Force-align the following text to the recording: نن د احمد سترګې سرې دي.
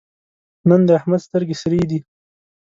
نن 0.69 0.81
د 0.87 0.89
احمد 0.99 1.21
سترګې 1.27 1.55
سرې 1.61 1.81
دي. 1.89 1.99